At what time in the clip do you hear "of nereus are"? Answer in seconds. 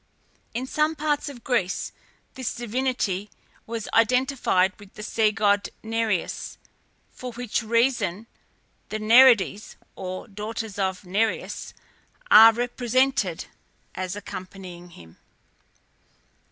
10.79-12.51